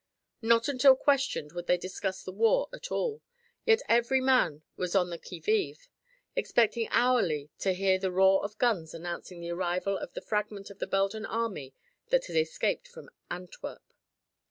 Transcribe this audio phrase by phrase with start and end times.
[0.41, 3.21] Not until questioned would they discuss the war at all,
[3.67, 5.87] yet every man was on the qui vive,
[6.35, 10.79] expecting hourly to hear the roar of guns announcing the arrival of the fragment of
[10.79, 11.75] the Belgian army
[12.09, 13.93] that had escaped from Antwerp.